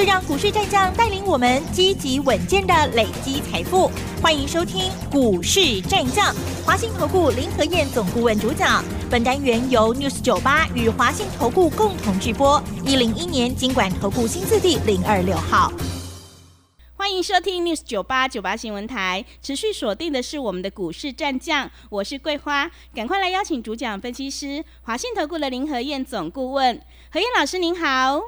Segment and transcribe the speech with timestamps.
[0.00, 3.90] 就让股市战将带领我们积极稳健的累积财富。
[4.22, 6.34] 欢迎收听《股市战将》，
[6.64, 8.82] 华信投顾林和燕总顾问主讲。
[9.10, 12.62] 本单元由 News 九八与华信投顾共同制播。
[12.82, 15.70] 一零一年经管投顾新字第零二六号。
[16.96, 26.80] 欢迎收听 News 九八九八新闻台，持续锁定的是我们的股市战将，我是桂花，赶快来邀请主讲分析师华信投顾的林和燕总顾问，
[27.12, 28.18] 何燕老师您好，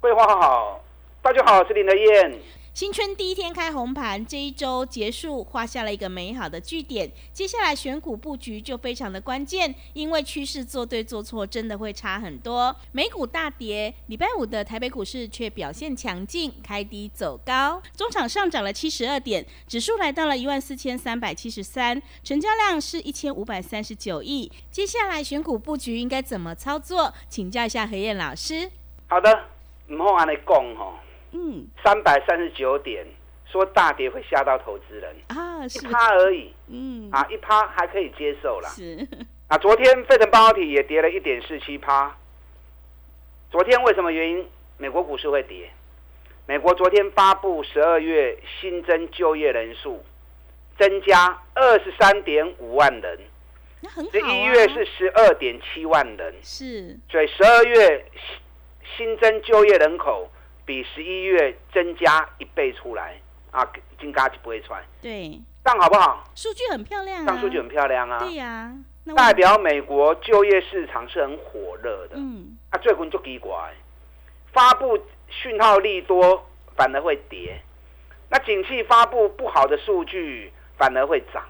[0.00, 0.80] 桂花好，
[1.20, 2.38] 大家好，我是林德燕。
[2.72, 7.10] 新春第一天开红盘，这一周结束，画下了一个美好的句点。
[7.32, 12.74] 接下来选股布局就非常的关键，因为趋势做对做错真的会差很多。
[12.92, 24.50] 美股大跌，礼拜五的台北股市却表现强劲，开低走高，中场上涨了七十二点，指数来到了一万四千三百七十三，成交量是一千五百三十九亿。
[24.70, 27.12] 接下来选股布局应该怎么操作？
[27.28, 28.70] 请教一下何燕老师。
[29.08, 29.46] 好的，
[29.88, 30.94] 唔好安尼讲吼。
[31.32, 33.06] 嗯，三百三十九点，
[33.44, 38.68] 说大跌会吓到投资人啊，一趴而已，嗯，啊，一趴还可以接受啦。
[38.70, 39.06] 是，
[39.48, 42.16] 啊，昨天费城半导体也跌了一点四七趴。
[43.50, 44.46] 昨天为什么原因？
[44.78, 45.70] 美国股市会跌？
[46.46, 50.02] 美国昨天发布十二月新增就业人数
[50.78, 53.18] 增加二十三点五万人，
[54.10, 58.06] 这一月是十二点七万人，是，所以十二月
[58.96, 60.30] 新增就业人口。
[60.68, 63.18] 比十一月增加一倍出来
[63.50, 63.66] 啊，
[63.98, 64.84] 金嘎就不会穿。
[65.00, 66.22] 对，这样好不好？
[66.34, 68.18] 数据很漂亮啊，上数据很漂亮啊。
[68.18, 68.70] 对呀，
[69.16, 72.16] 代表美国就业市场是很火热的。
[72.16, 73.72] 嗯，啊，最近就奇怪，
[74.52, 74.98] 发布
[75.30, 77.58] 讯号利多反而会跌，
[78.28, 81.42] 那景气发布不好的数据反而会涨。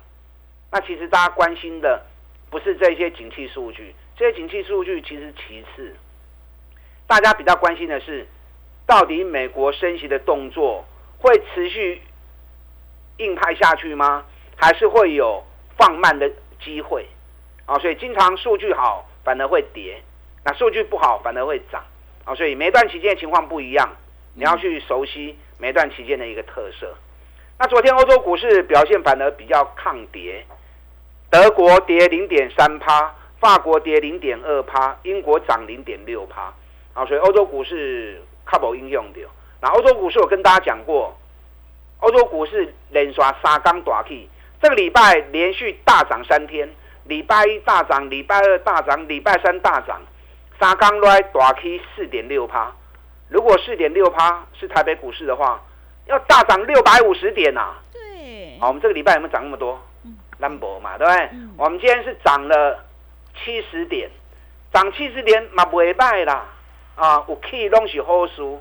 [0.71, 2.07] 那其实大家关心的
[2.51, 5.97] 不是这些景气数据，这些景气数据其实其次，
[7.09, 8.25] 大家比较关心的是。
[8.89, 10.83] 到底美国升息的动作
[11.19, 12.01] 会持续
[13.19, 14.25] 硬派下去吗？
[14.57, 15.45] 还是会有
[15.77, 16.31] 放慢的
[16.65, 17.07] 机会？
[17.67, 20.03] 啊，所以经常数据好反而会跌，
[20.43, 21.85] 那数据不好反而会涨。
[22.25, 23.95] 啊，所以每段期间的情况不一样，
[24.33, 26.97] 你要去熟悉每段期间的一个特色。
[27.59, 30.47] 那昨天欧洲股市表现反而比较抗跌，
[31.29, 36.55] 德国跌零点三趴，法国跌零点二趴，英国涨零点六趴。
[36.95, 38.23] 啊，所以欧洲股市。
[38.51, 39.21] 靠不应用的，
[39.61, 41.15] 那欧洲股市我跟大家讲过，
[42.01, 44.27] 欧洲股市连刷三缸大 K，
[44.63, 46.67] 这个礼拜连续大涨三天，
[47.05, 50.01] 礼拜一大涨，礼拜二大涨，礼拜三大涨，
[50.59, 52.73] 三缸来大 K 四点六趴，
[53.29, 55.63] 如果四点六趴是台北股市的话，
[56.07, 57.75] 要大涨六百五十点呐。
[57.93, 59.79] 对，好，我们这个礼拜有没有涨那么多？
[60.05, 61.31] 嗯，number 嘛，对不对？
[61.59, 62.83] 我们今天是涨了
[63.35, 64.09] 七十点，
[64.73, 66.47] 涨七十点嘛不会败啦。
[66.99, 68.61] 啊，我可以东西好输。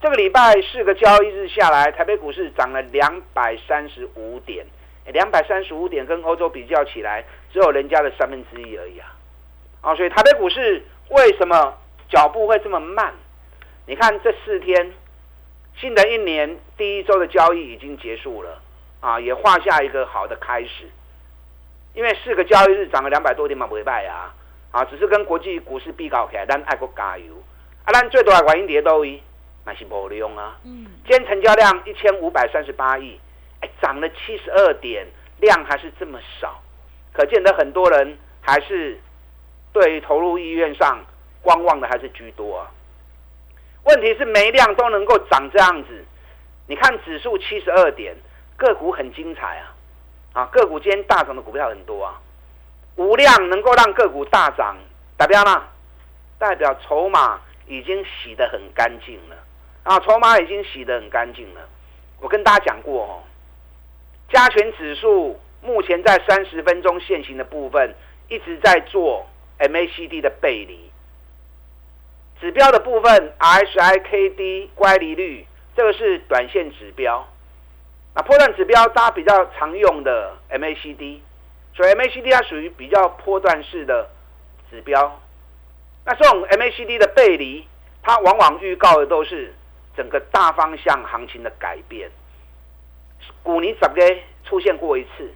[0.00, 4.64] 这个礼拜四个交易日下来，台北股市涨了两百三十五点，
[5.06, 9.12] 两百三十五点跟欧洲比较起来，只有人家的三分之一而已啊！
[9.80, 11.76] 啊，所以台北股市为什么
[12.08, 13.12] 脚步会这么慢？
[13.86, 14.92] 你看这四天，
[15.74, 18.62] 新的一年第一周的交易已经结束了，
[19.00, 20.88] 啊，也画下一个好的开始。
[21.92, 24.32] 因为四个交易日涨了两百多点嘛，不会败啊！
[24.70, 27.34] 啊，只是跟国际股市比较起来，咱爱国加油。
[27.88, 29.22] 啊，咱最多的原因跌多位，
[29.64, 30.58] 那是无利用啊。
[30.62, 30.86] 嗯。
[31.06, 33.18] 今天成交量一千五百三十八亿，
[33.62, 35.06] 哎，涨了七十二点，
[35.38, 36.62] 量还是这么少，
[37.14, 39.00] 可见得很多人还是
[39.72, 41.02] 对投入意愿上
[41.40, 42.70] 观望的还是居多啊。
[43.84, 46.04] 问题是没量都能够涨这样子，
[46.66, 48.14] 你看指数七十二点，
[48.58, 49.74] 个股很精彩啊。
[50.34, 52.20] 啊，个股今天大涨的股票很多啊。
[52.96, 54.76] 无量能够让个股大涨，
[55.16, 55.62] 代表呢？
[56.38, 59.36] 代表筹码已经洗得很干净了
[59.84, 60.00] 啊！
[60.00, 61.68] 筹码已经洗得很干净了。
[62.20, 63.22] 我跟大家讲过哦，
[64.28, 67.94] 加权指数目前在三十分钟线型的部分
[68.28, 69.26] 一直在做
[69.58, 70.90] MACD 的背离，
[72.40, 77.28] 指标的部分 RSI、KD 乖离率，这个是短线指标。
[78.14, 81.20] 那破断指标大家比较常用的 MACD。
[81.74, 84.10] 所以 MACD 它属于比较波段式的
[84.68, 85.20] 指标，
[86.08, 87.68] 那这种 MACD 的背离，
[88.02, 89.54] 它往往预告的都是
[89.94, 92.10] 整个大方向行情的改变。
[93.42, 93.96] 股尼怎么
[94.42, 95.30] 出现过一次？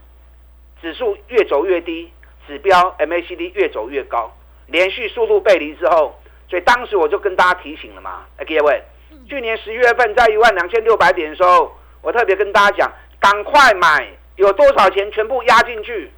[0.81, 2.11] 指数越走越低，
[2.47, 4.35] 指标 MACD 越走越高，
[4.67, 8.83] 连续速度背离之后，所以当时我就跟大家提醒了嘛，哎各位，
[9.29, 16.11] 去年十一月份在一万两千六百点的时候，我特别跟大家讲，赶快买，有多少钱全部压进去，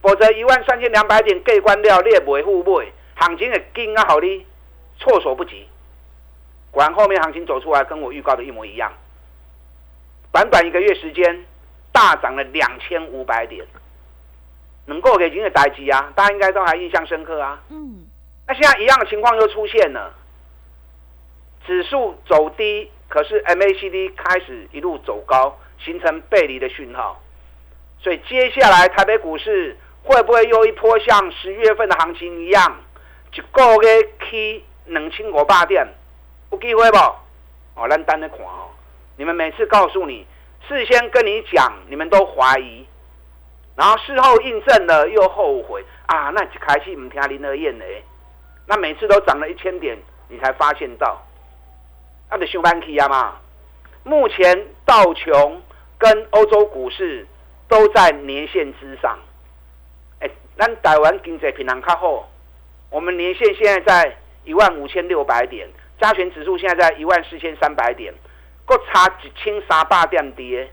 [0.00, 2.80] 否则一万三千两百点盖关掉，列不护不
[3.18, 4.46] 行情也惊啊好哩，
[4.98, 5.68] 措手不及。
[6.70, 8.92] 果然后面行情走出来，跟我预告的一模一样，
[10.32, 11.44] 短短一个月时间
[11.92, 13.66] 大涨了两千五百点，
[14.86, 17.60] 能够给今日代机啊，大家应该都还印象深刻啊。
[17.70, 18.06] 嗯。
[18.46, 20.14] 那现在一样的情况又出现了，
[21.66, 27.20] 指数走低，可是 MACD 开始一路走高，形成背离的讯号，
[28.00, 32.76] 所以接下来台北股市会不会又一波像十月份的行情一样，
[33.32, 35.86] 一个月起两千五百点，
[36.50, 36.98] 有机会不？
[37.74, 38.70] 哦，咱等着看哦。
[39.16, 40.26] 你们每次告诉你，
[40.66, 42.86] 事先跟你讲，你们都怀疑，
[43.76, 46.30] 然后事后印证了又后悔啊！
[46.30, 47.84] 那一开始唔听林德燕的。
[48.66, 49.98] 那每次都涨了一千点，
[50.28, 51.20] 你才发现到，
[52.30, 53.36] 那得修班去啊嘛。
[54.04, 55.62] 目前道琼
[55.98, 57.26] 跟欧洲股市
[57.68, 59.18] 都在年线之上。
[60.20, 62.28] 哎，咱台湾经济平常较好，
[62.90, 65.68] 我们年线现在在一万五千六百点，
[66.00, 68.14] 加权指数现在在一万四千三百点，
[68.64, 70.70] 各差一千三百点跌。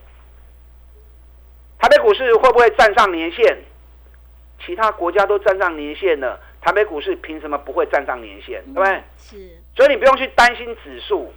[1.77, 3.57] 台北股市会不会站上年线？
[4.65, 6.39] 其他国家都站上年线了。
[6.61, 8.63] 台北股市凭什么不会站上年线？
[8.73, 9.03] 对不对？
[9.17, 9.61] 是。
[9.75, 11.33] 所以你不用去担心指数，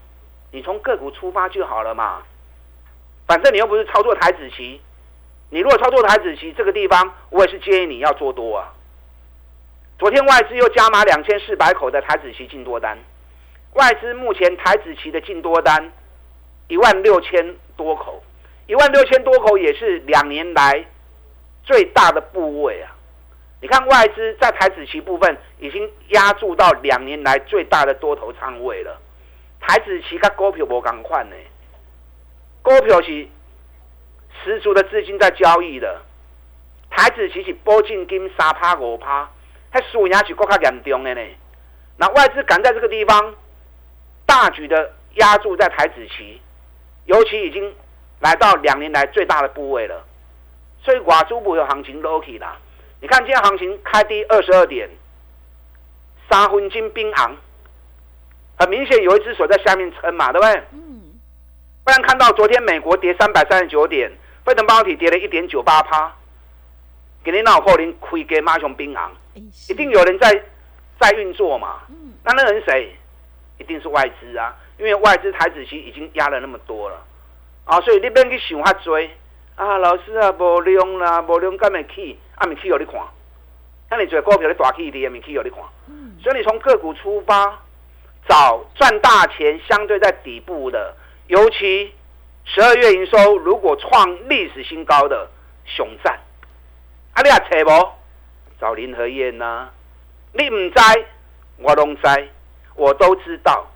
[0.53, 2.23] 你从个股出发就好了嘛。
[3.27, 4.81] 反正你又不是操作台子期，
[5.51, 8.73] 你如果操作台子期，这个地方我也是建议你要做多啊。
[9.99, 12.97] 昨天外资又加码两千四百口的台子期进多单，
[13.73, 15.93] 外资目前台子期的进多单
[16.69, 18.23] 一万六千多口，
[18.69, 20.87] 一万六千多口也是两年来
[21.65, 22.95] 最大的部位啊。
[23.61, 28.97] 你看外资在台子期部分已经压注到两年来最大的多头仓位了，
[29.59, 31.35] 台子期跟股票无共款呢，
[32.63, 33.27] 股票是
[34.45, 36.03] 十足的资金在交易的，
[36.89, 39.29] 台子期是波进金三趴五趴，
[39.71, 41.21] 还输赢是更加严重的呢。
[41.97, 43.35] 那外资敢在这个地方
[44.25, 46.41] 大举的压住在台子期，
[47.07, 47.75] 尤其已经
[48.21, 50.05] 来到两年来最大的部位了，
[50.83, 52.57] 所以寡珠股有行情 low 起啦。
[53.01, 54.89] 你看今天行情开低二十二点，
[56.31, 57.37] 三分金冰昂，
[58.59, 60.63] 很明显有一只手在下面撑嘛，对不对？
[60.73, 61.03] 嗯。
[61.85, 64.11] 不然看到昨天美国跌三百三十九点，
[64.45, 66.15] 费城半导体跌了一点九八趴，
[67.25, 69.13] 给你脑壳林亏给马熊冰昂，
[69.69, 70.43] 一定有人在
[71.01, 71.81] 在运作嘛。
[71.89, 72.15] 嗯。
[72.25, 72.95] 那那人谁？
[73.59, 77.05] 一定是外资啊，因为外资台子期已经压了那么多了，
[77.65, 79.11] 啊，所以你边去想遐追
[79.57, 82.17] 啊，老师啊，无量啦，无量干咪去？
[82.37, 83.01] 啊，咪去有你看，
[83.91, 85.59] 那你做股票你大起跌，咪去有你看。
[86.23, 87.59] 所以你从个股出发，
[88.29, 90.95] 找赚大钱相对在底部的，
[91.27, 91.93] 尤其
[92.45, 95.29] 十二月营收如果创历史新高的
[95.65, 96.17] 熊赞，
[97.19, 97.93] 啊，你也找无？
[98.61, 99.69] 找林和燕呐，
[100.33, 100.81] 你唔知，
[101.57, 102.03] 我拢知，
[102.77, 103.67] 我都知道。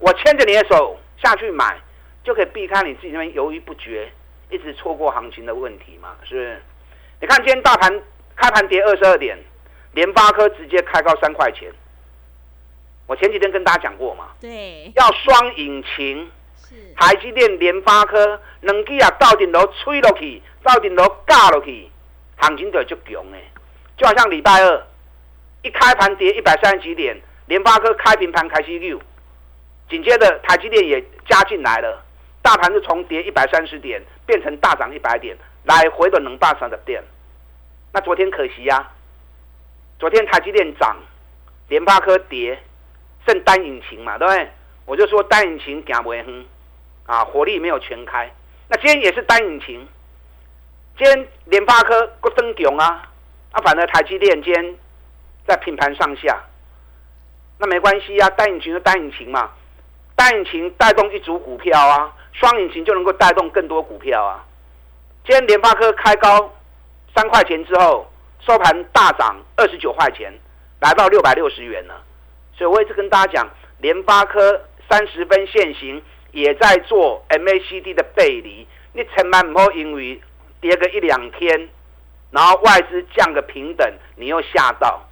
[0.00, 1.78] 我牵着你的手下去买，
[2.24, 4.10] 就可以避开你自己那边犹豫不决，
[4.50, 6.62] 一直错过行情的问题嘛，是不是？
[7.20, 8.02] 你看今天大盘
[8.34, 9.38] 开盘跌二十二点，
[9.92, 11.70] 联发科直接开高三块钱。
[13.06, 21.88] 我前几天跟大家讲过嘛，对，要双引擎，是台积电、联发科两支啊，到顶楼吹落去，到顶楼架落去，
[22.40, 23.44] 行情就就强诶。
[23.96, 24.86] 就好像礼拜二
[25.62, 27.16] 一开盘跌一百三十几点，
[27.46, 29.00] 联发科开平盘开始溜，
[29.88, 32.02] 紧接着台积电也加进来了，
[32.42, 35.36] 大盘是从跌一百三十点变成大涨一百点。
[35.64, 37.04] 来回的能大上的点，
[37.92, 38.90] 那昨天可惜呀，
[39.98, 40.96] 昨天台积电涨，
[41.68, 42.58] 联发科跌，
[43.26, 44.48] 剩单引擎嘛，对不对？
[44.86, 46.26] 我就说单引擎行不远，
[47.04, 48.32] 啊，火力没有全开。
[48.68, 49.86] 那今天也是单引擎，
[51.00, 53.08] 今天联发科不增强啊，
[53.52, 54.78] 啊，反正台积电今
[55.46, 56.38] 在品盘上下，
[57.58, 59.50] 那没关系啊，单引擎就单引擎嘛，
[60.14, 64.44] 单引擎带动一组股票啊，双引擎就能够带动更多股票啊。
[65.24, 66.52] 今天联发科开高
[67.16, 68.06] 三块钱之后，
[68.46, 70.30] 收盘大涨二十九块钱，
[70.80, 71.94] 来到六百六十元了。
[72.52, 76.02] 所以我一直跟大家讲，联发科三十分现行，
[76.32, 78.68] 也在做 MACD 的背离。
[78.92, 80.20] 你千万唔好因为
[80.60, 81.68] 跌个一两天，
[82.30, 85.06] 然后外资降个平等，你又吓到。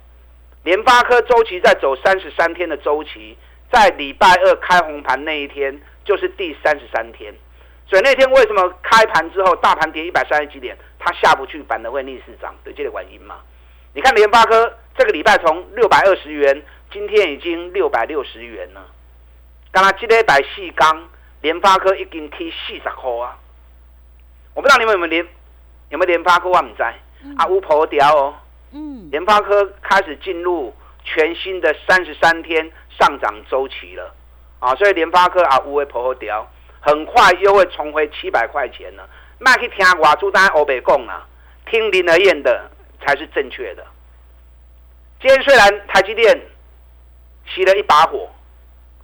[0.63, 3.37] 联发科周期在走三十三天的周期，
[3.71, 7.33] 在礼拜二开红盘那一天，就是第三十三天。
[7.87, 12.53] 所以那天为什么开盘之后大盘跌一百三十几点，它下不去，反而会逆势涨？
[12.63, 13.39] 对这个原因嘛？
[13.93, 18.85] 你看联发科这个礼拜从六百二十元今天已经六百六十元了。
[19.71, 21.09] 刚刚这礼拜四刚
[21.41, 23.39] 联发科已经起四十块啊！
[24.53, 25.27] 我不知道你们有没有联
[25.89, 28.33] 有没有联发科我唔知啊，乌婆掉哦。
[28.71, 34.13] 嗯，联发科开始进入全新的三十三天上涨周期了
[34.59, 36.47] 啊，所以联发科啊，乌会婆掉，
[36.79, 39.09] 很快又会重回七百块钱了。
[39.39, 41.25] 卖去听我朱丹欧北讲啊，
[41.65, 42.69] 听林德燕的
[43.01, 43.85] 才是正确的。
[45.19, 46.39] 今天虽然台积电
[47.47, 48.29] 熄了一把火，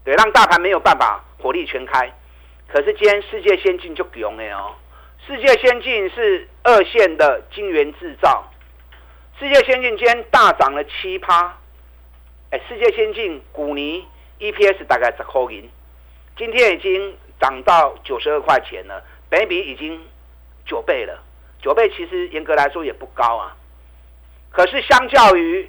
[0.03, 2.13] 对，让大盘没有办法火力全开，
[2.67, 4.75] 可是今天世界先进就强了哦。
[5.27, 8.47] 世界先进是二线的晶圆制造，
[9.39, 11.57] 世界先进今天大涨了七趴。
[12.51, 14.05] 哎，世界先进股尼
[14.39, 15.67] EPS 大概十块银，
[16.37, 19.99] 今天已经涨到九十二块钱了，本比已经
[20.63, 21.23] 九倍了。
[21.59, 23.57] 九倍其实严格来说也不高啊，
[24.51, 25.67] 可是相较于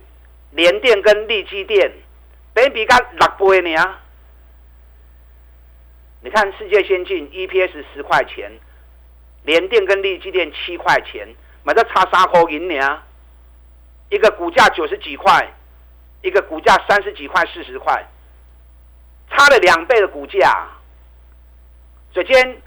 [0.50, 1.90] 联电跟力基电，
[2.52, 4.02] 本比刚六倍呢啊。
[6.20, 8.52] 你看世界先进 EPS 十块钱。
[9.46, 11.26] 联电跟利基电七块钱，
[11.62, 13.02] 买到差三块银呢。
[14.10, 15.52] 一个股价九十几块，
[16.20, 18.08] 一个股价三十几块、四十块，
[19.30, 20.68] 差了两倍的股价。
[22.12, 22.62] 所以今天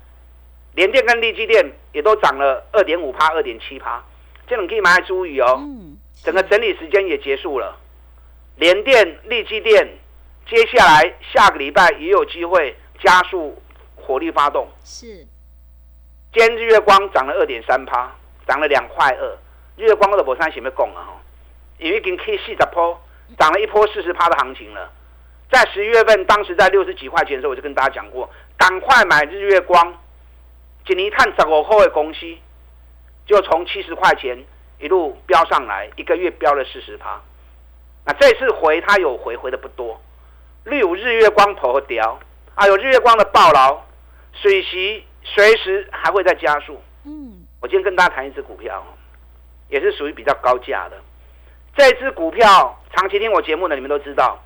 [0.73, 4.03] 联电跟利基电也都涨了二点五趴、二点七趴，
[4.47, 5.61] 这种可以买来注意哦。
[6.23, 7.77] 整个整理时间也结束了，
[8.55, 9.97] 联电、利基电
[10.45, 13.61] 接下来下个礼拜也有机会加速
[13.95, 14.67] 火力发动。
[14.83, 15.27] 是。
[16.31, 18.11] 今日月光涨了二点三趴，
[18.47, 19.37] 涨了两块二。
[19.77, 21.17] 日月光的博山前面讲啊，
[21.79, 23.01] 因为已经 K 四十坡，
[23.39, 24.91] 涨了一波四十趴的行情了。
[25.51, 29.97] 在十一月份，当时在六十几块钱的时候，我就跟大家讲过，赶快买日月光。
[30.85, 32.19] 锦尼碳十五后的公司，
[33.25, 34.37] 就从七十块钱
[34.77, 37.19] 一路飙上来，一个月飙了四十趴。
[38.05, 39.99] 那这次回它有回，回的不多。
[40.65, 42.19] 例如日月光头和雕，
[42.53, 43.81] 还有日月光的暴劳、
[44.33, 45.05] 水席。
[45.33, 46.81] 随时还会再加速。
[47.03, 48.83] 嗯，我今天跟大家谈一只股票，
[49.69, 50.97] 也是属于比较高价的。
[51.75, 54.39] 这只股票长期听我节目的你们都知道，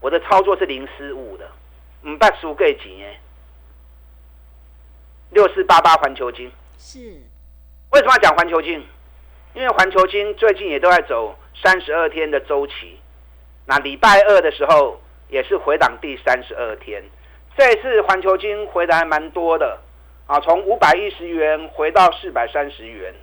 [0.00, 1.50] 我的操作是零失误的，
[2.02, 3.14] 唔把输给几年。
[5.30, 6.98] 六四八八环球金是
[7.90, 8.86] 为什么要讲环球金？
[9.54, 12.98] 因为环球金最近也都在走三十二天的周期，
[13.66, 17.02] 那礼拜二的时候也是回档第三十二天。
[17.56, 19.78] 这一次环球金回的还蛮多的。
[20.32, 23.14] 啊，从五百一十元回到四百三十元，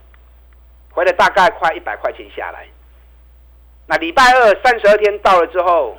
[0.92, 2.68] 回了大概快一百块钱下来。
[3.88, 5.98] 那礼拜二三十二天到了之后，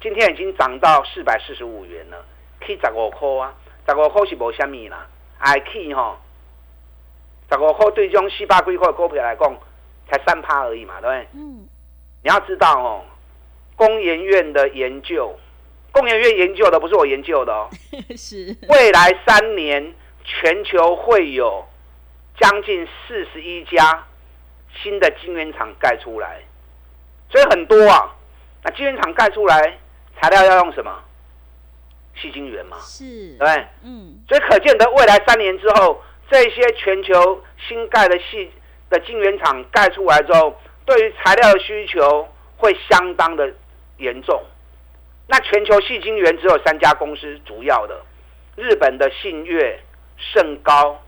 [0.00, 2.24] 今天已经涨到四百四十五元了，
[2.60, 3.52] 去十五块啊，
[3.88, 6.16] 十五块是无虾米啦，还去吼，
[7.50, 9.52] 十五块对这种四百几块的股票来讲，
[10.08, 11.28] 才三趴而已嘛，对不对？
[11.32, 11.68] 嗯。
[12.22, 13.02] 你要知道哦，
[13.74, 15.36] 工研院的研究，
[15.90, 17.68] 工研院研究的不是我研究的哦，
[18.16, 19.92] 是未来三年。
[20.24, 21.66] 全球会有
[22.40, 24.04] 将近四十一家
[24.82, 26.40] 新的晶圆厂盖出来，
[27.30, 28.14] 所以很多啊。
[28.64, 29.78] 那晶圆厂盖出来，
[30.20, 31.02] 材料要用什么？
[32.14, 33.04] 细晶圆嘛，是，
[33.36, 33.66] 对不对？
[33.82, 34.20] 嗯。
[34.28, 36.00] 所以可见得未来三年之后，
[36.30, 38.50] 这些全球新盖的细
[38.88, 43.52] 的晶圆厂盖出来之后，对于材料的需求会相当的
[43.98, 44.42] 严重。
[45.26, 48.00] 那全球细晶圆只有三家公司主要的，
[48.56, 49.80] 日本的信越。
[50.32, 51.02] 甚高，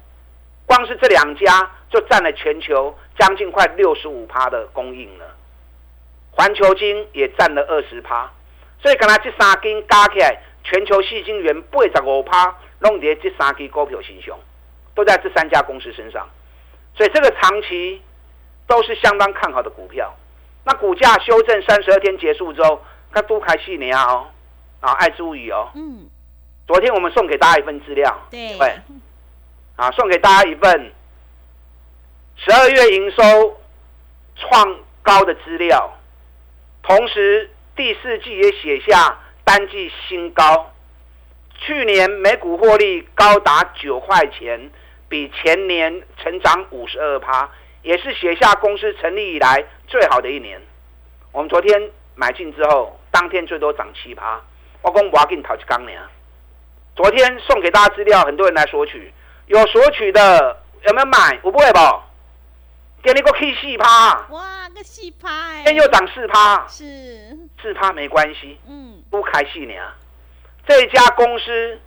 [0.66, 5.25] 光是这两家就占了全球将近快六十五趴的供应了。
[6.33, 8.30] 环球金也占了二十趴，
[8.83, 14.37] 所以刚才这三根加起来，全球细金元八十五趴，弄在这三支股票身上，
[14.94, 16.28] 都在这三家公司身上。
[16.97, 18.02] 所以这个长期
[18.66, 20.12] 都是相当看好的股票。
[20.64, 24.26] 那股价修正三十二天结束之后，它都开细年哦，
[24.80, 25.71] 啊，爱注意哦。
[25.75, 26.09] 嗯。
[26.66, 28.56] 昨天我们送给大家一份资料，对，
[29.76, 30.93] 啊，送给大家一份
[32.37, 33.61] 十二月营收
[34.37, 35.99] 创高的资料，
[36.83, 40.73] 同时第四季也写下单季新高，
[41.59, 44.71] 去年每股获利高达九块钱，
[45.09, 47.50] 比前年成长五十二趴，
[47.83, 50.61] 也是写下公司成立以来最好的一年。
[51.33, 54.40] 我们昨天买进之后，当天最多涨七趴，
[54.83, 55.90] 我讲我要给你淘一缸呢。
[56.95, 59.12] 昨天送给大家资料，很多人来索取，
[59.47, 61.39] 有索取的有没有买？
[61.43, 62.03] 我不会吧？
[63.03, 69.75] 给你个 K 四趴，哇，个四趴，今天又涨四趴，是四趴没关系，嗯，不开戏呢。
[70.67, 71.79] 这家公司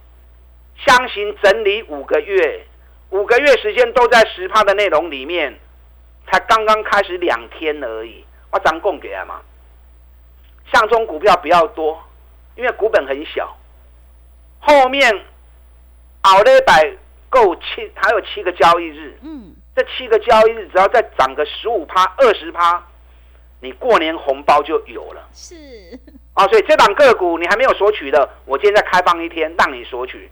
[0.86, 2.68] 相行整理五个月，
[3.10, 5.60] 五个月时间都在十趴的内容里面，
[6.28, 9.42] 才刚刚开始两天而已，我涨供给他嘛。
[10.72, 12.00] 上中股票比较多，
[12.56, 13.58] 因为股本很小。
[14.60, 15.26] 后面
[16.22, 16.96] 熬了一百
[17.29, 19.17] 够七，还有七个交易日。
[19.22, 22.84] 嗯，这七个交易日只要再涨个十五趴、二十趴，
[23.60, 25.27] 你过年红包就有了。
[25.34, 25.55] 是
[26.34, 30.29] 啊，所以这档个股你还没有索取的，我今天再开放一天让你索取。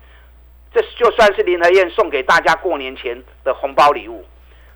[0.73, 4.25] 这就算是林和燕送给大家过年前的红包礼物。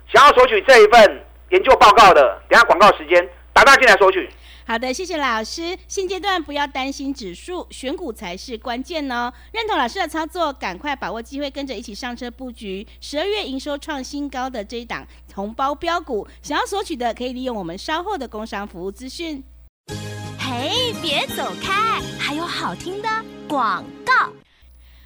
[0.08, 4.28] 想要索取这一份研究报告的，等下广告时间打大进来索取。
[4.70, 5.76] 好的，谢谢老师。
[5.88, 9.32] 现阶段不要担心指数，选股才是关键哦。
[9.50, 16.24] 认同老师的操作，赶快把握机会，跟着一起上车布局十二月营收创新高的这一档红包标股。
[16.40, 19.42] 想要索取的，可以利用我们稍后的工商服务资讯。
[20.38, 23.08] 嘿，别走开，还有好听的
[23.48, 24.32] 广告。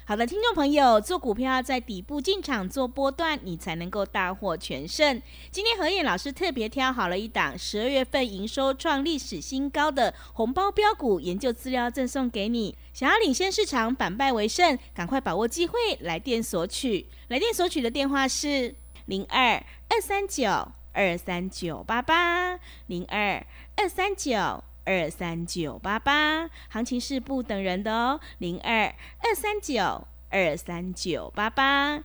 [0.07, 5.19] 好的，听众朋友，做股票要在底部进场做波段，你才能够大获全胜。
[5.49, 12.77] 今天何燕老师特别挑好了一档十二月份营收创历史新高的红包标股研究资料赠送给你。
[12.93, 17.07] 想要领先市场，反败为胜，赶快把握机会，来电索取。
[17.29, 18.75] 来电索取的电话是
[19.07, 19.53] 零二
[19.89, 23.43] 二三九二三九八八零二
[23.75, 24.63] 二三九。
[24.85, 28.85] 二三九八八，行情是不等人的哦，零二
[29.17, 31.99] 二三九二三九八八。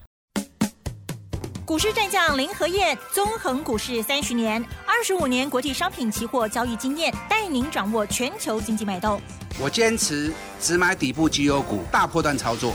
[1.67, 9.21] 股市战将林和燕，纵横股市三十年，二十五年国际商品期货交易经验，带您掌握全球经济脉动。
[9.61, 12.75] 我坚持只买底部绩优股，大波段操作。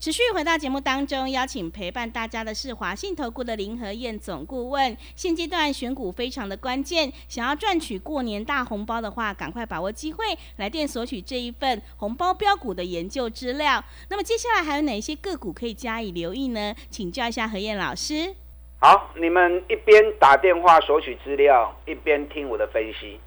[0.00, 4.96] 持续回到节目当中，邀请陪伴大家的是华信投顾的林和燕总顾问。
[5.16, 10.24] 现阶段选股非常的关键，想要赚取过年大红包的话，赶快把握机会，
[10.58, 13.82] 来电索取这一份红包标股的研究资料。
[14.08, 16.72] 那么接下来还有哪些个股可以加以留意呢？
[16.88, 18.36] 请教一下何燕老师。
[18.78, 23.18] 好，你们一边打电话索取资料，一边听我的分析。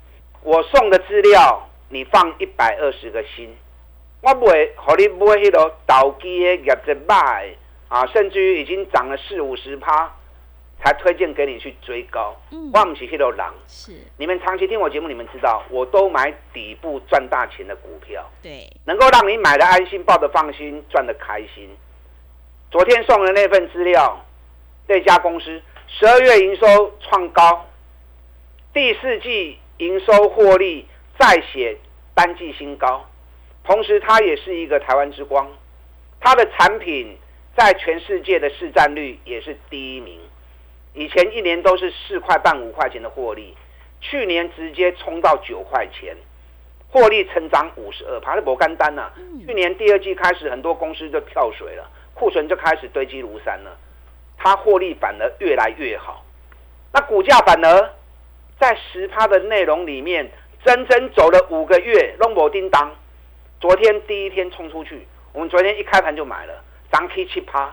[0.41, 3.53] 我送的资料，你放一百二十个心。
[4.21, 7.55] 我不会和你买迄个倒机的业绩卖
[7.89, 10.15] 啊，甚至于已经涨了四五十趴，
[10.79, 12.36] 才推荐给你去追高。
[12.51, 13.45] 我唔是迄个人。
[13.67, 13.93] 是。
[14.17, 18.23] 你们长期听我节目，你们知道，我都买底部赚大钱的股票。
[18.43, 18.69] 对。
[18.86, 21.69] 能够让你买的安心，抱的放心，赚的开心。
[22.69, 24.23] 昨天送的那份资料，
[24.88, 27.67] 这家公司十二月营收创高，
[28.71, 30.88] 第四季营收获利
[31.19, 31.77] 再写
[32.13, 33.05] 单季新高。
[33.63, 35.47] 同时，它也是一个台湾之光，
[36.19, 37.17] 它的产品
[37.56, 40.19] 在全世界的市占率也是第一名。
[40.93, 43.56] 以前一年都是四块半、五块钱的获利，
[44.02, 46.17] 去年直接冲到九块钱，
[46.89, 49.10] 获利成长五十二，爬的博干单呐。
[49.45, 53.78] 去年第二季开始，很多公司就跳水了，库存就开始堆积如山了，
[54.38, 56.26] 它获利反而越来越好。
[56.91, 57.89] 那股价反而
[58.60, 60.30] 在十趴的内容里面，
[60.65, 62.91] 整整走了五个月，弄不叮当。
[63.62, 67.71] 昨天第一天冲出去，我们昨天一开盘就买了，涨 K 七趴。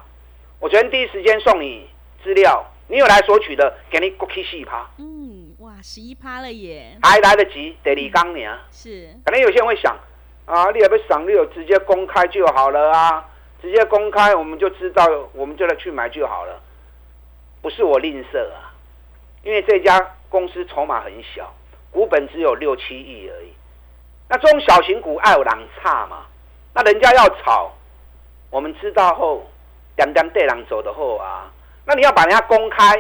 [0.61, 1.89] 我昨天第一时间送你
[2.23, 4.87] 资料，你有来索取的，给你过 K 四趴。
[4.99, 6.99] 嗯，哇，十一趴了耶！
[7.03, 8.55] 还来得及，得你刚年。
[8.71, 9.09] 是。
[9.25, 9.97] 可能有些人会想，
[10.45, 13.27] 啊，你也不赏，你有直接公开就好了啊，
[13.63, 16.61] 直接公开我们就知道，我们就来去买就好了。
[17.63, 18.75] 不是我吝啬啊，
[19.43, 21.55] 因为这家公司筹码很小，
[21.91, 23.49] 股本只有六七亿而已。
[24.29, 26.27] 那中小型股爱有人差嘛？
[26.75, 27.73] 那人家要炒，
[28.51, 29.51] 我们知道后，
[29.97, 31.51] 点点对人走的后啊。
[31.87, 32.95] 那你要把人家公开，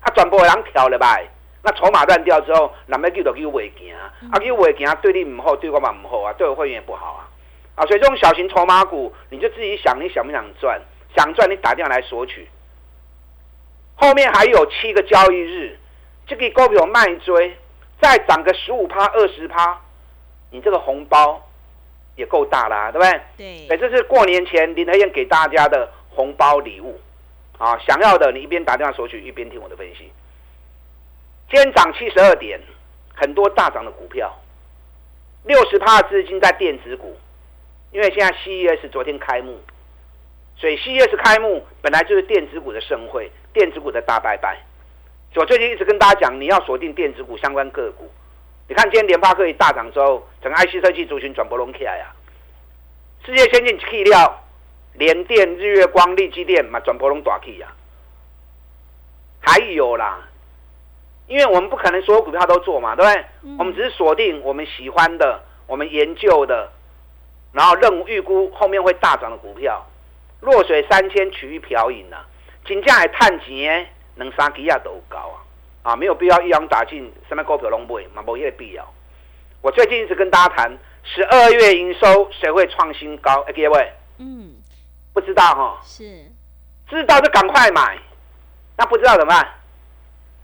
[0.00, 1.18] 啊，全部人跳了吧？
[1.62, 7.28] 那筹码乱掉之后，人要叫就叫未行，啊，叫未行对你唔好，对我嘛唔好啊，对我会员也不好啊。
[7.74, 10.80] 啊，所以这种小型筹码股，你就自己想，你想不想赚？
[11.14, 12.48] 想赚，你打电话来索取。
[13.96, 15.78] 后面还有七个交易日，
[16.26, 17.54] 这个股票卖追，
[18.00, 19.78] 再涨个十五趴、二十趴。
[20.50, 21.40] 你这个红包
[22.16, 23.20] 也够大啦，对不对？
[23.36, 23.68] 对。
[23.68, 27.00] 哎，这是过年前林德燕给大家的红包礼物
[27.58, 27.78] 啊！
[27.78, 30.10] 想要的，你一边打电话索取，一边听我的分析。
[31.48, 32.60] 今天涨七十二点，
[33.14, 34.32] 很多大涨的股票，
[35.44, 37.16] 六十趴资金在电子股，
[37.92, 39.58] 因为现在 CES 昨天开幕，
[40.56, 44.58] 所以 CES 开幕本来就是电子股的盛会，电子股的大拜拜。
[45.34, 48.10] 我最近一直跟大家讲，你要锁定电子股相关个股。
[48.70, 52.06] 你看，今天联发科一大涨之后，整个 IC 设计族群转波隆起来呀。
[53.26, 54.44] 世界先进气料、
[54.94, 57.66] 联电、日月光、力基电嘛，转波隆大起呀。
[59.40, 60.20] 还有啦，
[61.26, 63.24] 因为我们不可能所有股票都做嘛，对不对？
[63.58, 66.70] 我们只是锁定我们喜欢的、我们研究的，
[67.52, 69.84] 然后任务预估后面会大涨的股票。
[70.38, 72.24] 弱水三千，取一瓢饮啊！
[72.64, 75.42] 金价还探钱，能三几亚都高啊！
[75.82, 78.86] 啊，没有必要一网打尽，什么股票拢买，嘛，无迄个必要。
[79.62, 83.40] 我最近一直跟大家谈，十二月营收谁会创新高？
[83.48, 84.54] 哎，各位，嗯，
[85.12, 85.80] 不知道哈？
[85.82, 86.24] 是，
[86.88, 87.98] 知道就赶快买，
[88.76, 89.48] 那不知道怎么办？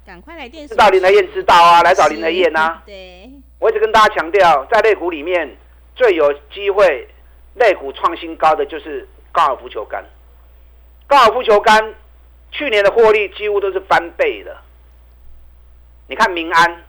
[0.06, 0.66] 赶快来电。
[0.68, 2.82] 知道林德燕知道啊，来找林德燕啊。
[2.86, 3.30] 对。
[3.58, 5.56] 我一直跟大家强调，在类股里面
[5.94, 7.08] 最有机会
[7.54, 10.04] 类股创新高的就是高尔夫球杆。
[11.06, 11.94] 高尔夫球杆
[12.52, 14.56] 去年的获利几乎都是翻倍的。
[16.08, 16.84] 你看民安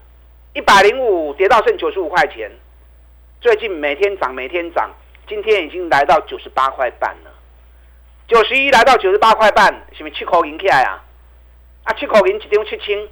[0.54, 2.52] 一百零五跌到剩九十五块钱，
[3.42, 4.92] 最近每天涨每天涨，
[5.28, 7.32] 今天已经来到九十八块半了。
[8.28, 11.04] 九十一来到九十八块半，是不是七口银起来啊？
[11.84, 13.10] 啊，七口银一张七千，十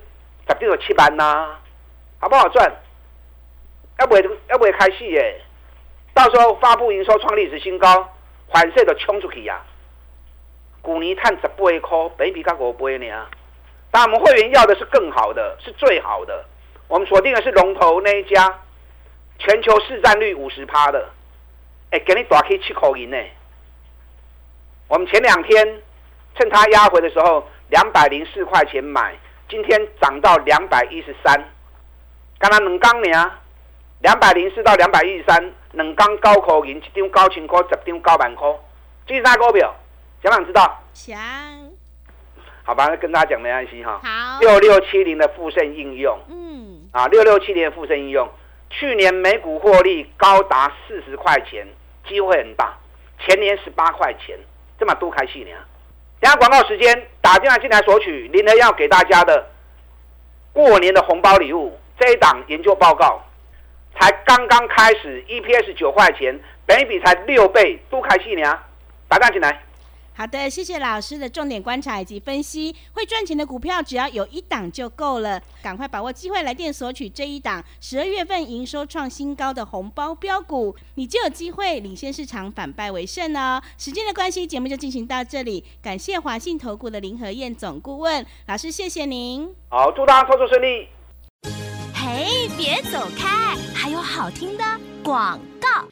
[0.48, 1.56] 张就七万呐，
[2.20, 2.72] 好不好赚？
[3.98, 5.42] 要不要不开戏耶？
[6.14, 8.14] 到时候发布营收创历史新高，
[8.52, 9.60] 反射就冲出去呀！
[10.84, 13.26] 股尼探十八块，北比刚五倍呢。
[13.96, 16.44] 但我们会员要的是更好的，是最好的。
[16.90, 18.60] 我们锁定的是龙头那一家，
[19.40, 21.10] 全球市占率五十趴的。
[21.92, 23.18] 哎，给你打开七口银呢。
[24.90, 25.82] 我们前两天
[26.38, 27.48] 趁它压回的时候。
[27.70, 29.16] 两百零四块钱买，
[29.50, 31.34] 今天涨到两百一十三。
[32.38, 33.32] 刚刚两缸呢，
[34.02, 38.48] 两百零四到两百一十三，两缸高口银，一张高千块，十张高万块。
[39.08, 39.74] 这是啥股票？
[40.22, 40.80] 想不想知道？
[40.94, 41.18] 想。
[42.66, 44.02] 好吧，跟大家讲没关系哈。
[44.04, 44.40] 好。
[44.40, 46.18] 六六七零的富盛应用。
[46.30, 46.90] 嗯。
[46.92, 48.28] 啊，六六七零的富盛应用，
[48.72, 51.68] 去年每股获利高达四十块钱，
[52.08, 52.76] 机会很大。
[53.20, 54.36] 前年十八块钱，
[54.80, 55.52] 这么多开戏呢？
[56.20, 59.48] 等下广告时间，打电话进来索取林德要给大家的
[60.52, 61.78] 过年的红包礼物。
[62.00, 63.22] 这一档研究报告
[63.98, 68.60] 才刚刚开始，EPS 九块钱，本比才六倍，多开戏呢。
[69.08, 69.62] 打电话进来。
[70.18, 72.74] 好的，谢谢老师的重点观察以及分析。
[72.94, 83.62] 会赚钱的股票只要有一档就够了，赶快把握机会来电索取这一档十二月份营收创新高的红包标股，你就有机会领先市场，反败为胜哦。
[83.78, 85.62] 时间的关系，节目就进行到这里。
[85.82, 89.54] 感谢华信投顾的林和燕总顾问老师，谢谢您。
[89.68, 90.88] 好，祝大家操作顺利。
[91.94, 94.64] 嘿，别走开，还有好听的
[95.04, 95.86] 广告。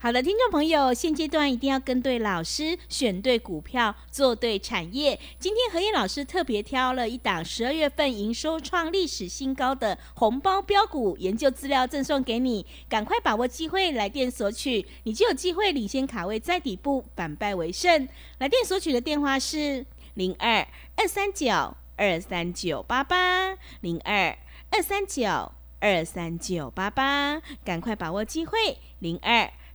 [0.00, 5.18] 好的，听众朋友，现阶段一定要跟对老师，选对股票，做对产业。
[5.40, 18.08] 今天何燕老师特别挑了一档十二月份营收创历史新高的红包标股研究资料赠送给你，赶快把握机会来电索取，你就有机会领先卡位在底部，反败为胜。
[18.38, 19.84] 来电索取的电话是
[20.14, 24.38] 零二二三九二三九八八零二
[24.70, 29.50] 二三九二三九八八，赶快把握机会零二。